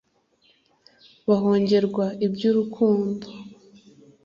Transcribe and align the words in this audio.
bahongerwa 1.27 2.05
iby’urukundo 2.25 3.27